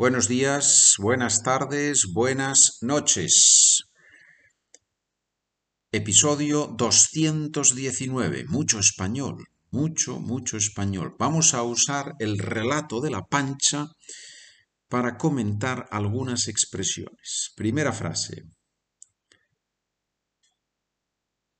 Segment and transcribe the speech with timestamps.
[0.00, 3.82] Buenos días, buenas tardes, buenas noches.
[5.92, 8.46] Episodio 219.
[8.46, 11.16] Mucho español, mucho, mucho español.
[11.18, 13.88] Vamos a usar el relato de la pancha
[14.88, 17.52] para comentar algunas expresiones.
[17.54, 18.44] Primera frase.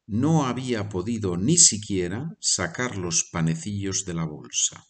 [0.07, 4.86] No había podido ni siquiera sacar los panecillos de la bolsa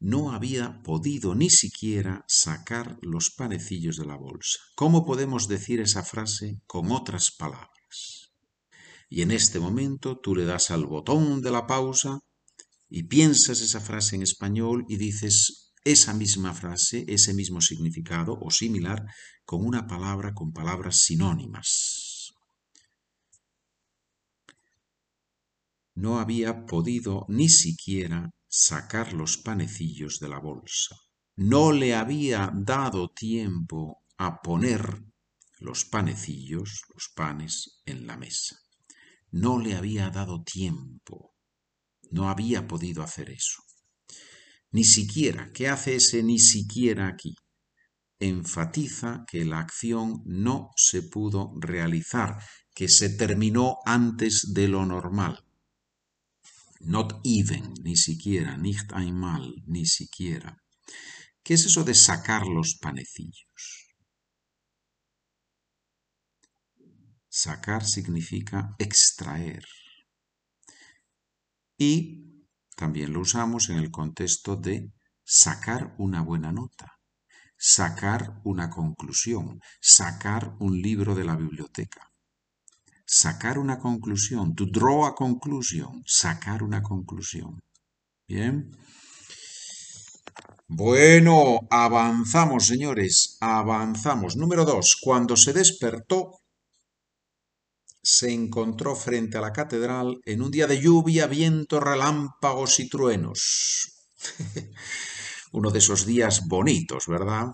[0.00, 4.58] no había podido ni siquiera sacar los panecillos de la bolsa.
[4.74, 8.32] ¿Cómo podemos decir esa frase con otras palabras?
[9.10, 12.20] Y en este momento tú le das al botón de la pausa
[12.88, 18.50] y piensas esa frase en español y dices esa misma frase, ese mismo significado o
[18.50, 19.04] similar
[19.44, 22.32] con una palabra, con palabras sinónimas.
[25.94, 30.96] No había podido ni siquiera sacar los panecillos de la bolsa.
[31.36, 35.04] No le había dado tiempo a poner
[35.60, 38.56] los panecillos, los panes, en la mesa.
[39.30, 41.36] No le había dado tiempo.
[42.10, 43.62] No había podido hacer eso.
[44.72, 47.36] Ni siquiera, ¿qué hace ese ni siquiera aquí?
[48.18, 52.36] Enfatiza que la acción no se pudo realizar,
[52.74, 55.44] que se terminó antes de lo normal.
[56.80, 60.56] Not even, ni siquiera, nicht einmal, ni siquiera.
[61.42, 63.94] ¿Qué es eso de sacar los panecillos?
[67.28, 69.64] Sacar significa extraer.
[71.76, 76.98] Y también lo usamos en el contexto de sacar una buena nota,
[77.56, 82.09] sacar una conclusión, sacar un libro de la biblioteca
[83.10, 87.60] sacar una conclusión, to draw a conclusion, sacar una conclusión.
[88.28, 88.70] Bien.
[90.68, 94.36] Bueno, avanzamos, señores, avanzamos.
[94.36, 96.38] Número dos, cuando se despertó,
[98.00, 104.06] se encontró frente a la catedral en un día de lluvia, viento, relámpagos y truenos.
[105.52, 107.48] Uno de esos días bonitos, ¿verdad?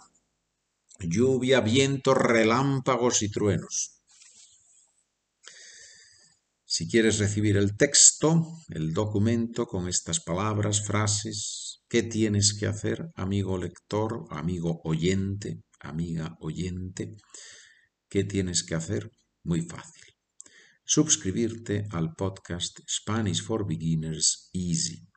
[1.01, 3.96] Lluvia, viento, relámpagos y truenos.
[6.77, 13.09] Si quieres recibir el texto, el documento con estas palabras, frases, ¿qué tienes que hacer,
[13.15, 17.17] amigo lector, amigo oyente, amiga oyente?
[18.11, 19.11] ¿Qué tienes que hacer?
[19.43, 20.05] Muy fácil.
[20.85, 25.09] Suscribirte al podcast Spanish for Beginners Easy.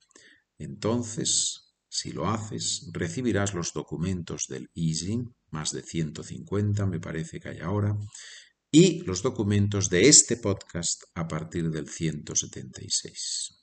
[0.59, 7.49] Entonces, si lo haces, recibirás los documentos del Easy, más de 150 me parece que
[7.49, 7.97] hay ahora,
[8.71, 13.55] y los documentos de este podcast a partir del 176.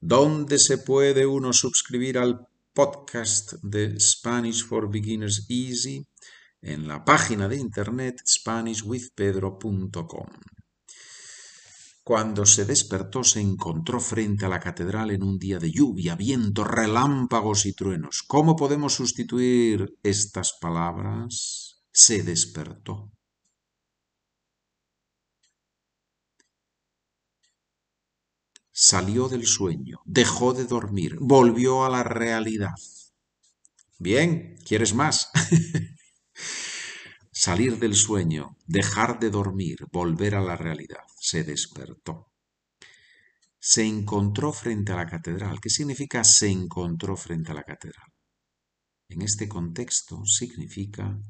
[0.00, 6.04] ¿Dónde se puede uno suscribir al podcast de Spanish for Beginners Easy?
[6.62, 10.26] En la página de internet SpanishWithPedro.com.
[12.02, 16.64] Cuando se despertó se encontró frente a la catedral en un día de lluvia, viento,
[16.64, 18.24] relámpagos y truenos.
[18.26, 21.84] ¿Cómo podemos sustituir estas palabras?
[21.92, 23.12] Se despertó.
[28.82, 32.72] Salió del sueño, dejó de dormir, volvió a la realidad.
[33.98, 35.30] Bien, ¿quieres más?
[37.30, 41.04] Salir del sueño, dejar de dormir, volver a la realidad.
[41.20, 42.32] Se despertó.
[43.58, 45.60] Se encontró frente a la catedral.
[45.60, 48.08] ¿Qué significa se encontró frente a la catedral?
[49.10, 51.20] En este contexto significa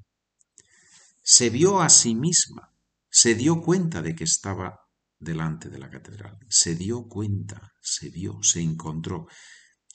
[1.21, 2.72] se vio a sí misma,
[3.11, 4.87] se dio cuenta de que estaba
[5.20, 6.38] delante de la catedral.
[6.48, 9.26] Se dio cuenta, se vio, se encontró.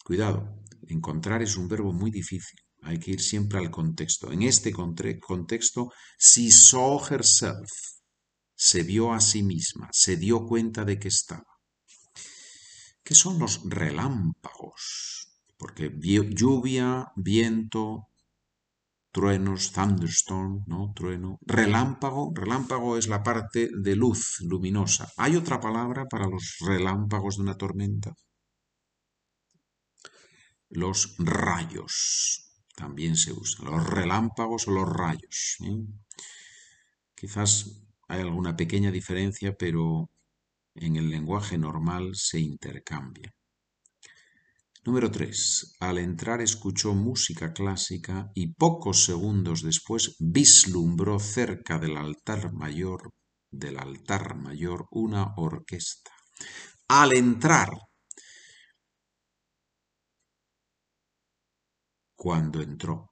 [0.03, 2.59] Cuidado, encontrar es un verbo muy difícil.
[2.83, 4.31] Hay que ir siempre al contexto.
[4.31, 7.71] En este contexto, she saw herself,
[8.55, 11.43] se vio a sí misma, se dio cuenta de que estaba.
[13.03, 15.41] ¿Qué son los relámpagos?
[15.57, 18.09] Porque lluvia, viento,
[19.15, 20.91] truenos, thunderstorm, ¿no?
[20.93, 21.39] Trueno.
[21.41, 25.09] Relámpago, relámpago es la parte de luz luminosa.
[25.15, 28.13] ¿Hay otra palabra para los relámpagos de una tormenta?
[30.67, 33.67] Los rayos también se usan.
[33.71, 35.59] Los relámpagos o los rayos.
[37.15, 40.09] Quizás hay alguna pequeña diferencia, pero
[40.73, 43.33] en el lenguaje normal se intercambia.
[44.85, 45.77] Número 3.
[45.79, 53.11] Al entrar escuchó música clásica y pocos segundos después vislumbró cerca del altar mayor
[53.49, 56.11] del altar mayor una orquesta.
[56.87, 57.69] Al entrar,
[62.15, 63.09] cuando entró,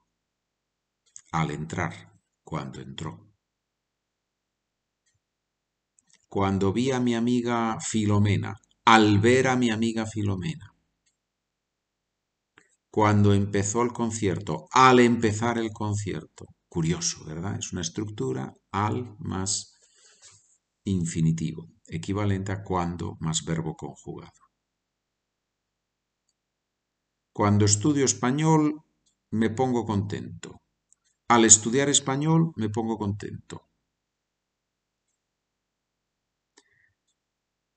[1.32, 3.32] al entrar, cuando entró.
[6.28, 8.54] Cuando vi a mi amiga Filomena,
[8.86, 10.73] al ver a mi amiga Filomena.
[12.96, 16.46] Cuando empezó el concierto, al empezar el concierto.
[16.70, 17.58] Curioso, ¿verdad?
[17.58, 19.80] Es una estructura al más
[20.84, 24.44] infinitivo, equivalente a cuando más verbo conjugado.
[27.34, 28.84] Cuando estudio español
[29.32, 30.62] me pongo contento.
[31.30, 33.70] Al estudiar español me pongo contento.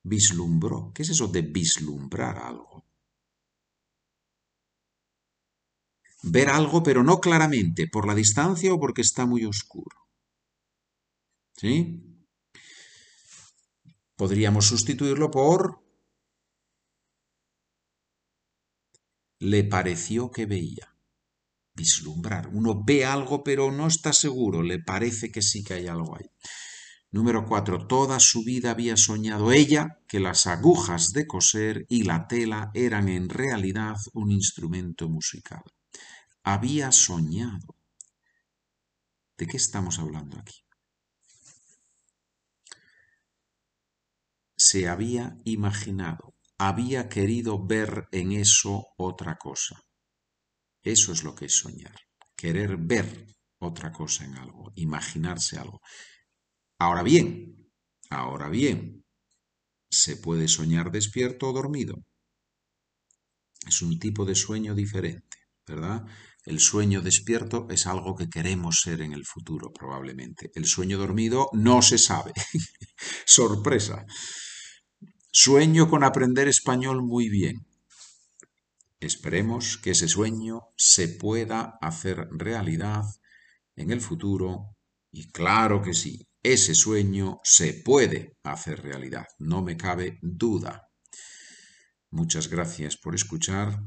[0.02, 0.92] Vislumbro.
[0.94, 2.85] ¿Qué es eso de vislumbrar algo?
[6.28, 9.96] Ver algo pero no claramente, por la distancia o porque está muy oscuro.
[11.56, 12.26] ¿Sí?
[14.16, 15.86] Podríamos sustituirlo por
[19.38, 20.96] le pareció que veía.
[21.74, 22.48] Vislumbrar.
[22.48, 26.26] Uno ve algo pero no está seguro, le parece que sí que hay algo ahí.
[27.12, 27.86] Número cuatro.
[27.86, 33.08] Toda su vida había soñado ella que las agujas de coser y la tela eran
[33.08, 35.62] en realidad un instrumento musical.
[36.46, 37.76] Había soñado.
[39.36, 40.62] ¿De qué estamos hablando aquí?
[44.56, 49.82] Se había imaginado había querido ver en eso otra cosa.
[50.82, 51.96] Eso es lo que es soñar,
[52.36, 55.80] querer ver otra cosa en algo, imaginarse algo.
[56.78, 57.70] Ahora bien,
[58.10, 59.04] ahora bien,
[59.90, 62.04] se puede soñar despierto o dormido.
[63.66, 66.06] Es un tipo de sueño diferente, ¿verdad?
[66.46, 70.52] El sueño despierto es algo que queremos ser en el futuro, probablemente.
[70.54, 72.32] El sueño dormido no se sabe.
[73.26, 74.06] Sorpresa.
[75.32, 77.66] Sueño con aprender español muy bien.
[79.00, 83.02] Esperemos que ese sueño se pueda hacer realidad
[83.74, 84.76] en el futuro
[85.10, 90.82] y claro que sí, ese sueño se puede hacer realidad, no me cabe duda.
[92.10, 93.80] Muchas gracias por escuchar.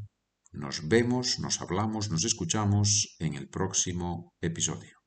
[0.52, 4.99] Nos vemos, nos hablamos, nos escuchamos en el próximo episodio.